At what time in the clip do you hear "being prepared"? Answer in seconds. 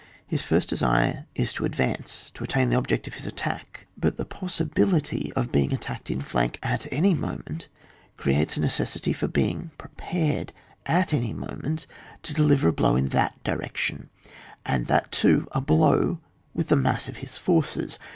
9.27-10.53